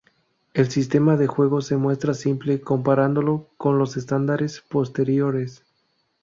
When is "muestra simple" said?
1.77-2.59